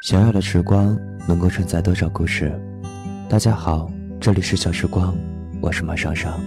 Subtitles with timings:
[0.00, 2.56] 小小的时光能够承载多少故事？
[3.28, 3.90] 大家好，
[4.20, 5.12] 这里是小时光，
[5.60, 6.40] 我是马尚尚。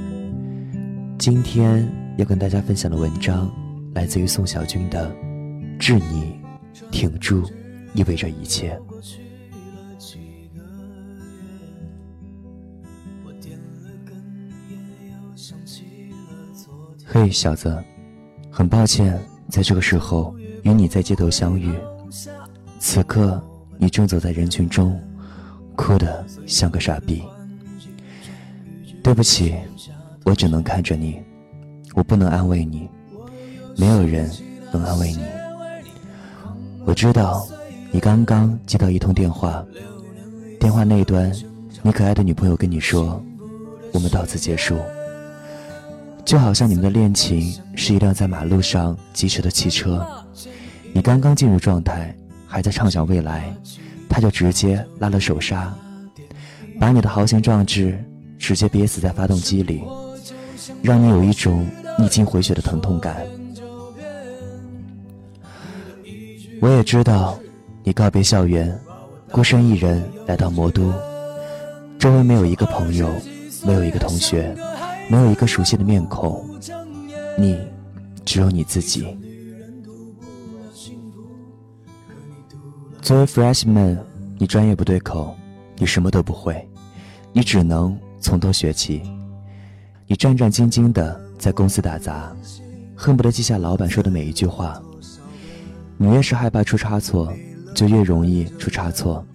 [1.19, 1.85] 今天
[2.17, 3.51] 要跟大家分享的文章
[3.93, 5.13] 来自于宋小军的
[5.77, 6.39] 《致你，
[6.91, 7.43] 挺住，
[7.93, 8.79] 意味着一切》。
[17.05, 17.77] 嘿，小子，
[18.49, 20.33] 很抱歉，在这个时候
[20.63, 21.75] 与你在街头相遇。
[22.79, 23.39] 此刻，
[23.81, 24.95] 你正走在人群中，
[25.75, 27.23] 哭得像个傻逼。
[29.01, 29.55] 对不起，
[30.23, 31.19] 我只能看着你，
[31.95, 32.87] 我不能安慰你，
[33.75, 34.29] 没有人
[34.71, 35.23] 能安慰你。
[36.85, 37.43] 我知道，
[37.89, 39.65] 你刚刚接到一通电话，
[40.59, 41.33] 电话那一端，
[41.81, 43.19] 你可爱的女朋友跟你说，
[43.93, 44.77] 我们到此结束。
[46.23, 50.05] 就好像你们的恋情是一辆在马路上疾驰的汽车，
[50.93, 53.51] 你刚刚进入状态，还在畅想未来，
[54.11, 55.73] 他就直接拉了手刹，
[56.77, 57.97] 把你的豪情壮志
[58.37, 59.81] 直接憋死在发动机里，
[60.81, 61.65] 让你有一种
[61.97, 63.25] 逆境回血的疼痛感。
[66.61, 67.39] 我也知道，
[67.83, 68.77] 你告别校园，
[69.31, 70.93] 孤身一人来到魔都，
[71.97, 73.09] 周围没有一个朋友，
[73.65, 74.53] 没有一个同学。
[75.09, 76.47] 没有一个熟悉的面孔，
[77.37, 77.59] 你
[78.23, 79.05] 只有你自己。
[83.01, 83.97] 作为 freshman，
[84.37, 85.35] 你专业不对口，
[85.77, 86.69] 你什么都不会，
[87.33, 89.01] 你只能从头学起。
[90.05, 92.31] 你战战兢兢的在公司打杂，
[92.95, 94.79] 恨不得记下老板说的每一句话。
[95.97, 97.33] 你越是害怕出差错，
[97.73, 99.25] 就越容易出差错。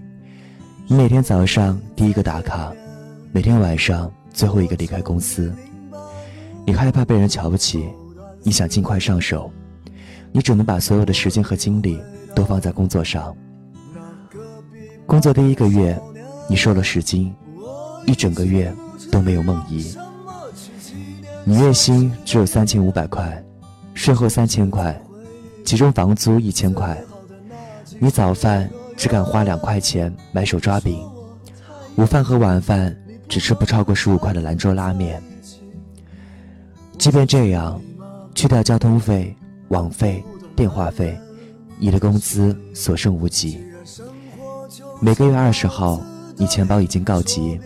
[0.87, 2.73] 你每天早上第一个打卡，
[3.33, 5.53] 每天晚上最后一个离开公司。
[6.65, 7.89] 你害怕被人瞧不起，
[8.45, 9.51] 你想尽快上手，
[10.31, 12.01] 你只能把所有的时间和精力
[12.33, 13.37] 都放在工作上。
[15.07, 15.97] 工作第一个月，
[16.49, 17.33] 你瘦了十斤，
[18.07, 18.75] 一整个月
[19.11, 19.97] 都没有梦遗。
[21.45, 23.41] 你月薪只有三千五百块，
[23.95, 25.01] 税后三千块，
[25.65, 27.01] 其中房租一千块。
[28.01, 31.01] 你早饭只敢花两块钱买手抓饼，
[31.97, 32.95] 午饭和晚饭
[33.29, 35.23] 只吃不超过十五块的兰州拉面。
[36.99, 37.81] 即便这样，
[38.35, 39.35] 去掉交通费、
[39.69, 40.23] 网费、
[40.57, 41.17] 电话费，
[41.79, 43.65] 你的工资所剩无几。
[45.01, 46.01] 每个月二十号，
[46.37, 47.61] 你钱包已经告急，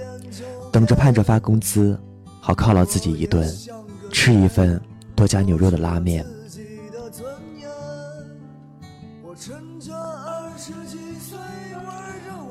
[0.73, 1.99] 等着盼着发工资，
[2.41, 3.49] 好犒劳自己一顿，
[4.13, 4.81] 吃一份
[5.15, 6.25] 多加牛肉的拉面。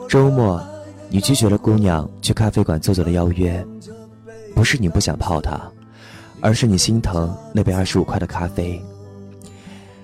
[0.08, 0.62] 周末，
[1.10, 3.66] 你拒绝了姑娘去咖啡馆坐坐的邀约，
[4.56, 5.60] 不是你不想泡她。
[6.42, 8.82] 而是你心疼那杯二十五块的咖啡，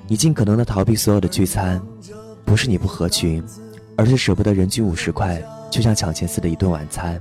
[0.06, 1.82] 你尽可能的逃避所有的聚餐，
[2.44, 3.42] 不是你不合群，
[3.98, 5.42] 而是舍不得人均五十块
[5.72, 7.20] 就像抢钱似的一顿晚餐。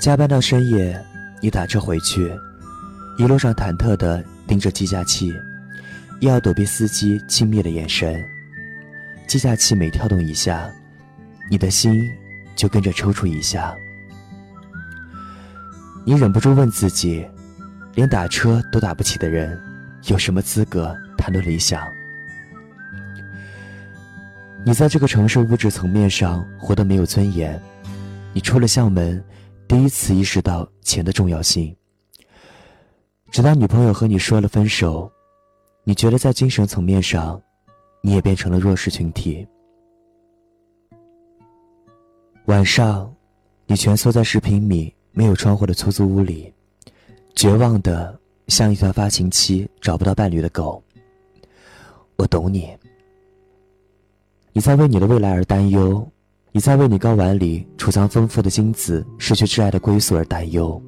[0.00, 1.04] 加班到深夜，
[1.42, 2.32] 你打车回去，
[3.18, 5.32] 一路上忐忑的盯着计价器，
[6.20, 8.24] 又要躲避司机轻蔑的眼神。
[9.26, 10.70] 计价器每跳动一下，
[11.50, 12.08] 你的心
[12.54, 13.74] 就跟着抽搐一下。
[16.04, 17.26] 你忍不住问自己：
[17.94, 19.60] 连打车都打不起的人，
[20.04, 21.82] 有什么资格谈论理想？
[24.68, 27.58] 你在这个城市物质层面上活得没有尊严。
[28.34, 29.24] 你出了校门，
[29.66, 31.74] 第一次意识到钱的重要性。
[33.30, 35.10] 直到女朋友和你说了分手，
[35.84, 37.40] 你觉得在精神层面上，
[38.02, 39.48] 你也变成了弱势群体。
[42.44, 43.10] 晚上，
[43.64, 44.94] 你蜷缩在十平米。
[45.12, 46.52] 没有窗户的出租屋里，
[47.34, 50.84] 绝望的像一条发情期找不到伴侣的狗。
[52.16, 52.76] 我懂你，
[54.58, 56.04] 你在为你的未来而担忧，
[56.50, 60.82] 你在为你睾丸里储藏丰富的精子失去挚爱的归宿而担忧。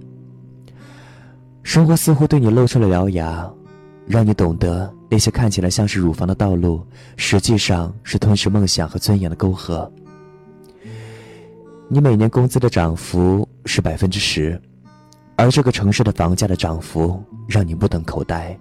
[1.63, 3.49] 生活似乎对你露出了獠牙，
[4.09, 6.85] 让你懂得那些看起来像是乳房的道路，
[7.17, 9.89] 实际上是吞噬梦想和尊严的沟壑。
[11.87, 14.61] 你每年工资的涨幅是百分之十，
[15.37, 18.59] 而这个城市的房价的涨幅让你目瞪口呆。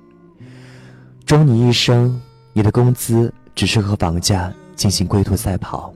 [1.26, 2.22] 终你一生，
[2.54, 5.94] 你的工资只是和房价进行龟兔赛跑。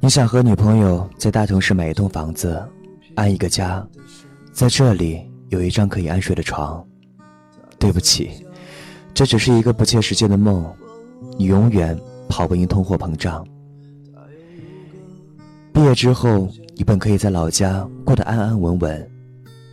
[0.00, 2.60] 你想和女朋友在大城市买一栋房子，
[3.14, 3.86] 安一个家，
[4.52, 6.84] 在这里有一张可以安睡的床。
[7.78, 8.44] 对不起，
[9.14, 10.66] 这只是一个不切实际的梦，
[11.38, 11.96] 你永远
[12.28, 13.46] 跑不赢通货膨胀。
[15.72, 19.10] 毕业之后，你本可以在老家过得安安稳稳，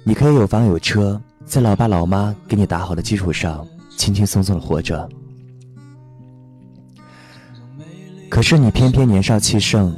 [0.04, 3.68] 你可以有房有车，在老爸老妈给你打好的基础上，
[3.98, 5.10] 轻轻松松的活着。
[8.34, 9.96] 可是你偏偏年少气盛，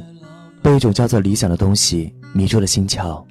[0.62, 3.24] 被一种叫做理想的东西迷住了心窍，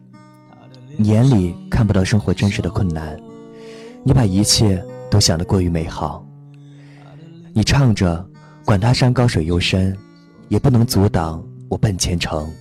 [0.97, 3.15] 眼里看不到生活真实的困难，
[4.03, 6.25] 你把一切都想得过于美好。
[7.53, 8.27] 你唱着
[8.65, 9.95] “管他山高水又深，
[10.47, 12.51] 也不能阻挡我奔前程”。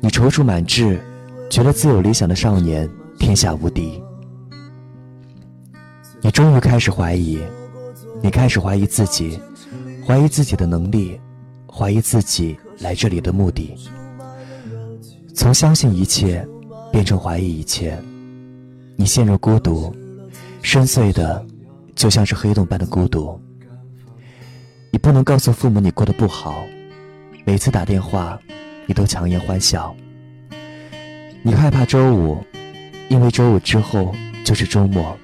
[0.00, 1.00] 你踌躇满志，
[1.48, 2.86] 觉得自有理想的少年
[3.18, 4.02] 天下无敌。
[6.20, 7.40] 你终于开始怀疑，
[8.22, 9.40] 你开始怀疑自己。
[10.06, 11.20] 怀疑自己的能力，
[11.68, 13.74] 怀疑自己来这里的目的，
[15.34, 16.46] 从相信一切
[16.92, 17.98] 变成怀疑一切，
[18.94, 19.92] 你陷入孤独，
[20.62, 21.44] 深邃的
[21.96, 23.36] 就像是黑洞般的孤独。
[24.92, 26.62] 你不能告诉父母你过得不好，
[27.44, 28.38] 每次打电话
[28.86, 29.92] 你都强颜欢笑。
[31.42, 32.38] 你害怕周五，
[33.08, 34.14] 因为周五之后
[34.44, 35.18] 就是周末，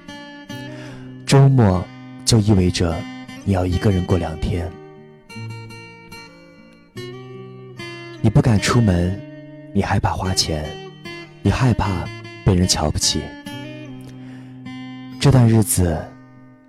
[1.25, 1.81] 周末
[2.25, 2.93] 就意味着。
[3.45, 4.71] 你要一个人过两天，
[8.21, 9.19] 你不敢出门，
[9.73, 10.65] 你害怕花钱，
[11.41, 12.07] 你害怕
[12.45, 13.21] 被人瞧不起。
[15.19, 16.01] 这段日子，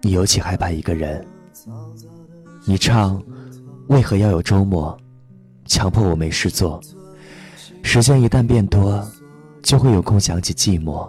[0.02, 1.24] 你尤其害怕一个人。
[2.66, 3.22] 你唱，
[3.86, 4.98] 为何要有周末，
[5.66, 6.82] 强迫我没事做。
[7.84, 9.06] 时间一旦变多，
[9.62, 11.08] 就会有空想起寂寞。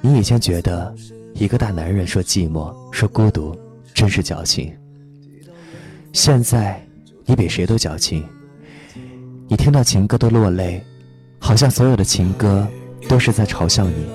[0.00, 0.92] 你以前觉得。
[1.38, 3.56] 一个大男人说寂寞，说孤独，
[3.94, 4.74] 真是矫情。
[6.12, 6.84] 现在
[7.24, 8.24] 你比谁都矫情。
[9.46, 10.82] 你听到情歌都落泪，
[11.38, 12.66] 好像所有的情歌
[13.08, 14.08] 都是在嘲笑你。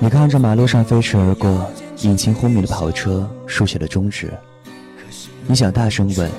[0.00, 4.32] 你看着马路上飞驰而过、引擎轰鸣的跑车，竖起了中指。
[5.46, 6.30] 你想大声问：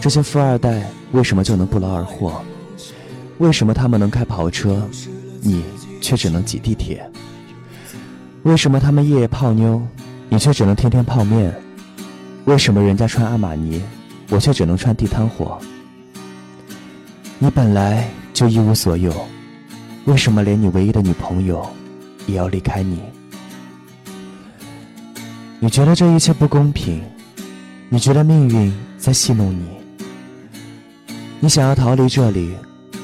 [0.00, 2.40] 这些富二代为什么就能不劳而获？
[3.38, 4.88] 为什么他们能开跑车，
[5.40, 5.64] 你
[6.00, 7.04] 却只能挤地铁？
[8.44, 9.82] 为什么他们夜夜泡妞，
[10.28, 11.54] 你却只能天天泡面？
[12.44, 13.82] 为什么人家穿阿玛尼，
[14.28, 15.58] 我却只能穿地摊货？
[17.38, 19.12] 你本来就一无所有，
[20.04, 21.66] 为什么连你唯一的女朋友
[22.26, 23.00] 也要离开你？
[25.58, 27.02] 你觉得这一切不公平？
[27.88, 29.66] 你觉得命运在戏弄你？
[31.40, 32.54] 你想要逃离这里？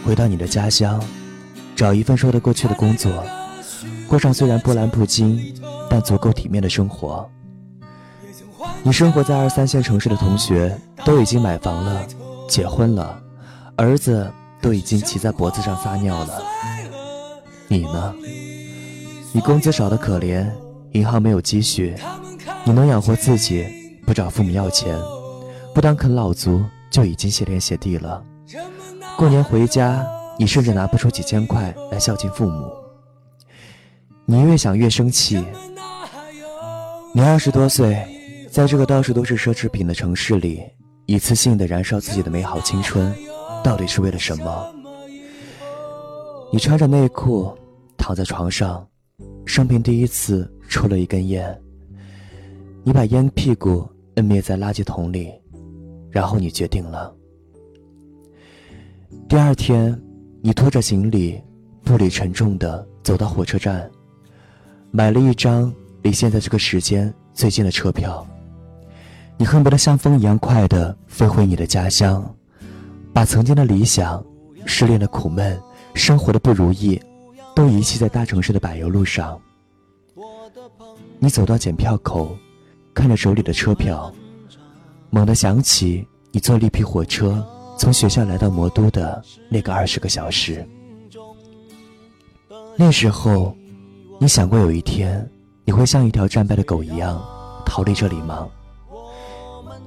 [0.05, 1.03] 回到你的家乡，
[1.77, 3.25] 找一份说得过去的工作，
[4.09, 5.55] 过上虽然波澜不惊，
[5.89, 7.29] 但足够体面的生活。
[8.83, 12.03] 你生活在二三线城市的同学都已经买房了，
[12.49, 13.21] 结婚了，
[13.77, 14.31] 儿子
[14.61, 16.43] 都已经骑在脖子上撒尿了。
[17.69, 18.15] 你呢？
[19.33, 20.51] 你工资少得可怜，
[20.93, 21.95] 银行没有积蓄，
[22.65, 23.67] 你能养活自己，
[24.05, 24.99] 不找父母要钱，
[25.75, 28.23] 不当啃老族，就已经谢天谢地了。
[29.21, 30.03] 过年回家，
[30.39, 32.73] 你甚至拿不出几千块来孝敬父母。
[34.25, 35.45] 你越想越生气。
[37.13, 38.03] 你二十多岁，
[38.51, 40.63] 在这个到处都是奢侈品的城市里，
[41.05, 43.15] 一次性的燃烧自己的美好青春，
[43.63, 44.75] 到底是为了什么？
[46.51, 47.55] 你穿着内裤
[47.99, 48.89] 躺在床上，
[49.45, 51.61] 生平第一次抽了一根烟。
[52.83, 55.31] 你把烟屁股摁灭在垃圾桶里，
[56.11, 57.15] 然后你决定了。
[59.29, 60.01] 第二天，
[60.41, 61.41] 你拖着行李，
[61.83, 63.91] 步履沉重地走到火车站，
[64.93, 68.25] 买了一张离现在这个时间最近的车票。
[69.37, 72.23] 你恨不得像风一样快地飞回你的家乡，
[73.13, 74.25] 把曾经的理想、
[74.65, 75.61] 失恋的苦闷、
[75.95, 77.01] 生活的不如意，
[77.55, 79.41] 都遗弃在大城市的柏油路上。
[81.19, 82.37] 你走到检票口，
[82.95, 84.13] 看着手里的车票，
[85.11, 87.45] 猛地想起你坐绿皮火车。
[87.81, 90.69] 从学校来到魔都的那个二十个小时，
[92.77, 93.57] 那时候，
[94.19, 95.27] 你想过有一天
[95.65, 97.19] 你会像一条战败的狗一样
[97.65, 98.47] 逃离这里吗？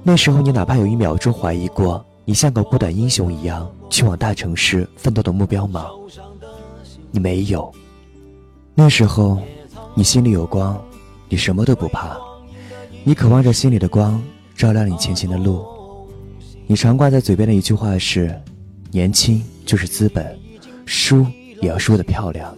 [0.02, 5.86] 那时候，你哪怕有一秒钟怀疑过你像个孤胆英雄一样去往大城市奋斗的目标吗？
[7.12, 7.72] 你没有。
[8.74, 9.40] 那时候，
[9.94, 10.82] 你心里有光，
[11.28, 12.16] 你什么都不怕，
[13.04, 14.20] 你渴望着心里的光
[14.56, 15.64] 照亮你前行的路。
[16.66, 18.34] 你常挂在嘴边的一句话是
[18.90, 20.38] ：“年轻就是资本，
[20.86, 21.26] 输
[21.60, 22.56] 也要输得漂亮。”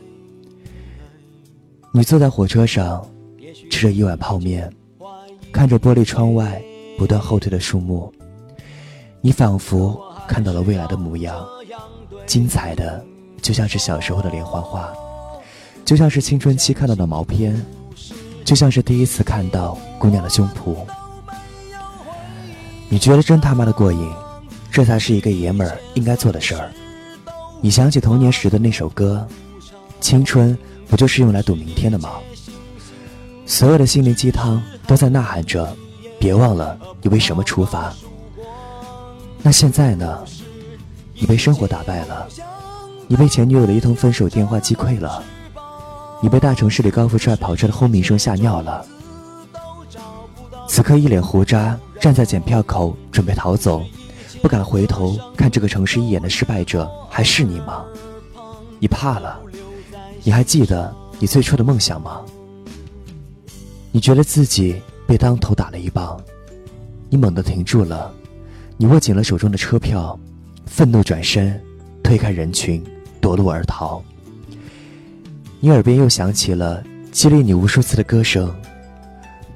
[1.93, 3.05] 你坐在火车上，
[3.69, 4.73] 吃着一碗泡面，
[5.53, 6.63] 看着玻璃窗外
[6.97, 8.13] 不断后退的树木，
[9.21, 11.45] 你仿佛看到了未来的模样，
[12.27, 13.05] 精彩的
[13.43, 14.93] 就像是小时候的连环画，
[15.85, 17.61] 就像是青春期看到的毛片，
[18.45, 20.77] 就像是第一次看到姑娘的胸脯。
[22.89, 24.13] 你觉得真他妈的过瘾，
[24.71, 26.71] 这才是一个爷们儿应该做的事儿。
[27.61, 29.27] 你想起童年时的那首歌，
[30.01, 30.57] 青春
[30.89, 32.11] 不就是用来赌明天的吗？
[33.45, 35.77] 所有的心灵鸡汤都在呐喊着：
[36.19, 37.93] 别忘了你为什么出发。
[39.43, 40.25] 那现在呢？
[41.19, 42.29] 你被生活打败了，
[43.09, 45.23] 你被前女友的一通分手电话击溃了，
[46.21, 48.85] 你被大城市里高富帅跑车的轰鸣声吓尿了。
[50.69, 53.83] 此刻一脸胡渣站在检票口准备逃走，
[54.43, 57.85] 不敢回头看这个城市一眼的失败者，还是你吗？
[58.79, 59.41] 你怕了？
[60.23, 62.21] 你还记得你最初的梦想吗？
[63.91, 66.21] 你觉得自己被当头打了一棒，
[67.09, 68.13] 你猛地停住了，
[68.77, 70.19] 你握紧了手中的车票。
[70.67, 71.59] 愤怒转身，
[72.03, 72.85] 推开人群，
[73.21, 74.03] 夺路而逃。
[75.61, 78.55] 你耳边又响起了激励你无数次的歌声，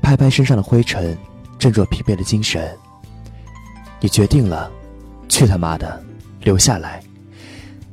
[0.01, 1.19] 拍拍身上的灰尘，
[1.61, 2.75] 振作疲惫的精神。
[4.01, 4.73] 你决定了，
[5.29, 6.03] 去他妈的，
[6.41, 7.03] 留下来！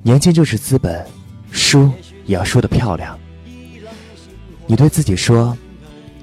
[0.02, 1.06] 年轻就是资本，
[1.52, 1.92] 输
[2.26, 3.20] 也要输得漂亮。
[4.66, 5.56] 你对自己说，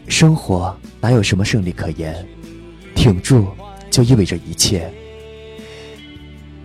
[0.09, 2.27] 生活哪有什么胜利可言，
[2.95, 3.47] 挺住
[3.91, 4.91] 就意味着一切。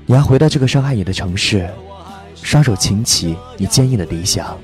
[0.05, 1.69] 你要回到这个伤害你的城市，
[2.35, 4.57] 双手擎起你坚硬的理想，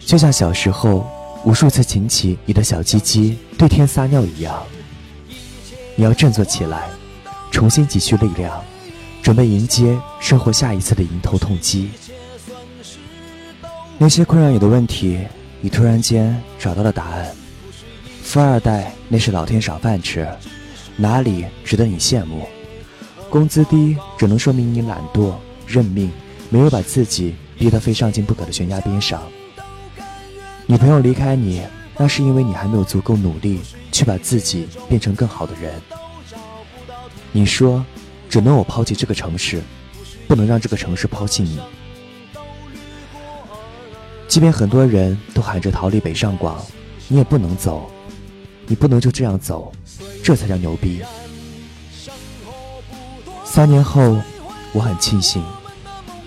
[0.00, 1.08] 就像小时候
[1.44, 4.60] 无数次擎起你的小鸡鸡对天撒尿一样。
[5.96, 6.88] 你要振作起来，
[7.50, 8.62] 重新积蓄力量，
[9.22, 11.90] 准备迎接生活下一次的迎头痛击。
[13.98, 15.20] 那些困扰你的问题，
[15.60, 17.30] 你突然间找到了答案。
[18.22, 20.26] 富二代那是老天赏饭吃，
[20.96, 22.46] 哪里值得你羡慕？
[23.28, 25.34] 工资低只能说明你懒惰
[25.66, 26.10] 认命，
[26.48, 29.22] 没有把自己逼得非上进不可的悬崖边上。
[30.66, 31.62] 女朋友离开你，
[32.02, 33.60] 那是因为你还没有足够努力
[33.92, 35.70] 去把自己变成更好的人。
[37.30, 37.84] 你说，
[38.26, 39.62] 只能我抛弃这个城市，
[40.26, 41.60] 不能让这个城市抛弃你。
[44.26, 46.64] 即便很多人都喊着逃离北上广，
[47.06, 47.90] 你也不能走，
[48.66, 49.70] 你不能就这样走，
[50.24, 51.02] 这才叫牛逼。
[53.44, 54.16] 三年后，
[54.72, 55.44] 我很庆幸，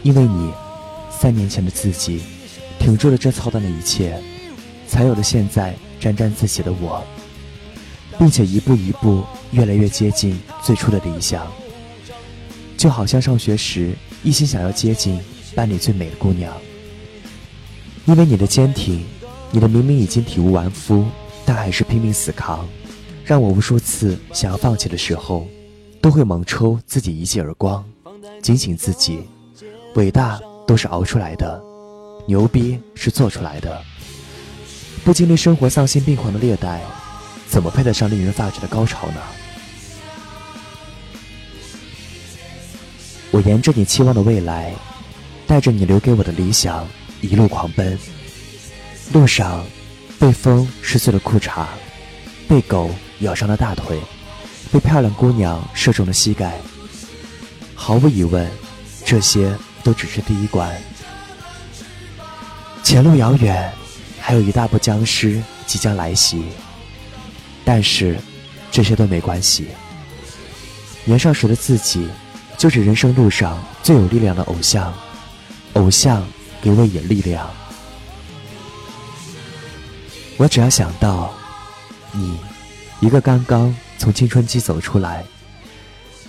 [0.04, 0.54] 因为你，
[1.10, 2.22] 三年前的自己，
[2.78, 4.22] 挺住了这操蛋的一切，
[4.94, 7.04] 才有了现在沾沾自喜的我，
[8.20, 11.48] 并且一步一步越来越接近最初的理想。
[12.78, 15.20] 就好像上学时一心想要接近
[15.56, 16.56] 班里最美的姑娘，
[18.06, 19.04] 因为你的坚挺，
[19.50, 21.04] 你的明明已经体无完肤，
[21.44, 22.64] 但还是拼命死扛，
[23.26, 25.48] 让我无数次想要放弃的时候。
[26.00, 27.82] 都会猛抽自己一记耳光，
[28.42, 29.22] 警醒自己：
[29.96, 31.64] 伟大都是熬出来的，
[32.28, 33.82] 牛逼是做出来的。
[35.04, 36.82] 不经历生活丧心病狂的虐待，
[37.48, 39.22] 怎么配得上令人发指的高潮呢？
[43.32, 44.72] 我沿着你期望的未来，
[45.46, 46.88] 带着你留给我的理想，
[47.20, 47.98] 一路狂奔。
[49.12, 49.66] 路上，
[50.20, 51.66] 被风撕碎了裤衩，
[52.48, 54.00] 被狗咬伤了大腿。
[54.72, 56.54] 被漂亮姑娘射中了膝盖。
[57.76, 58.50] 毫无疑问，
[59.06, 60.72] 这些都只是第一关。
[62.84, 63.72] 前路遥远，
[64.26, 66.46] 还有一大波僵尸即将来袭。
[67.66, 68.18] 但是，
[68.72, 69.68] 这些都没关系。
[71.04, 72.08] 年少时的自己，
[72.58, 74.94] 就是人生路上最有力量的偶像。
[75.74, 76.26] 偶像
[76.62, 77.50] 给我以力量。
[80.38, 81.34] 我只要想到
[82.14, 82.38] 你，
[83.02, 83.76] 一个刚刚。
[83.96, 85.24] 从青春期走出来，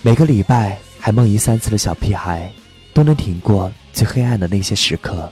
[0.01, 2.49] 每个礼拜还梦遗三次的小屁孩，
[2.93, 5.29] 都能挺过最黑暗的那些时刻。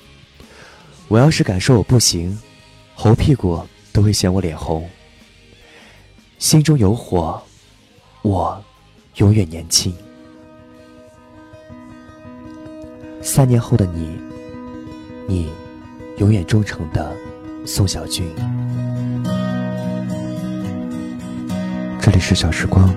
[1.08, 2.38] 我要是敢说我不行，
[2.96, 4.88] 猴屁股都会嫌我脸红。
[6.38, 7.42] 心中有火，
[8.22, 8.64] 我
[9.16, 9.94] 永远年轻。
[13.22, 14.18] 三年后的你，
[15.28, 15.50] 你
[16.18, 17.16] 永远忠诚的
[17.66, 18.26] 宋小军。
[22.02, 22.94] 这里是小时光，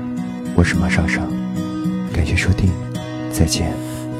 [0.56, 1.22] 我是马少少，
[2.12, 2.72] 感谢收听，
[3.32, 3.72] 再见。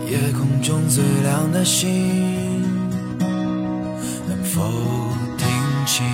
[0.08, 2.62] 夜空中最亮的星，
[4.28, 4.62] 能否
[5.86, 6.04] 听清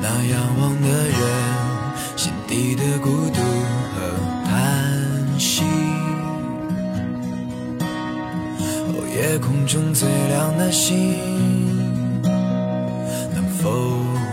[0.00, 1.20] 那仰望的人
[2.16, 3.40] 心底的孤独
[3.92, 4.00] 和
[4.46, 4.50] 叹
[5.38, 5.62] 息？
[8.88, 11.18] 哦，夜空中最亮的星，
[13.34, 13.70] 能否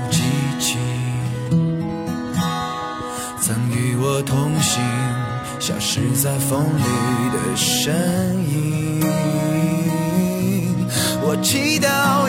[0.10, 0.24] 记
[0.60, 0.78] 起
[3.42, 3.98] 曾与？
[4.02, 4.82] 我同行，
[5.60, 6.84] 消失在风里
[7.34, 7.94] 的身
[8.50, 9.04] 影。
[11.22, 12.29] 我祈祷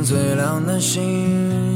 [0.04, 1.73] 最亮的星，